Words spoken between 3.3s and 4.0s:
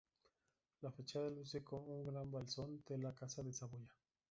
de Saboya.